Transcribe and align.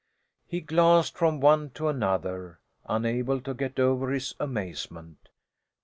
He 0.47 0.61
glanced 0.61 1.15
from 1.15 1.39
one 1.39 1.69
to 1.75 1.87
another, 1.87 2.59
unable 2.89 3.39
to 3.41 3.53
get 3.53 3.77
over 3.79 4.09
his 4.09 4.33
amazement. 4.39 5.29